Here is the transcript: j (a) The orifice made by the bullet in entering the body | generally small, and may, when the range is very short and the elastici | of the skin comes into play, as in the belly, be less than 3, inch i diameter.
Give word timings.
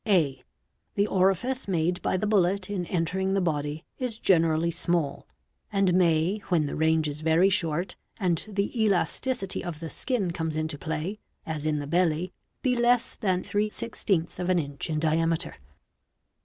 j 0.03 0.13
(a) 0.17 0.43
The 0.95 1.05
orifice 1.05 1.67
made 1.67 2.01
by 2.01 2.17
the 2.17 2.25
bullet 2.25 2.71
in 2.71 2.87
entering 2.87 3.35
the 3.35 3.39
body 3.39 3.85
| 4.05 4.23
generally 4.23 4.71
small, 4.71 5.27
and 5.71 5.93
may, 5.93 6.39
when 6.49 6.65
the 6.65 6.75
range 6.75 7.07
is 7.07 7.21
very 7.21 7.51
short 7.51 7.95
and 8.19 8.43
the 8.47 8.71
elastici 8.75 9.61
| 9.61 9.63
of 9.63 9.79
the 9.79 9.91
skin 9.91 10.31
comes 10.31 10.55
into 10.55 10.79
play, 10.79 11.19
as 11.45 11.67
in 11.67 11.77
the 11.77 11.85
belly, 11.85 12.33
be 12.63 12.75
less 12.75 13.13
than 13.13 13.43
3, 13.43 13.65
inch 13.65 14.89
i 14.89 14.93
diameter. 14.95 15.57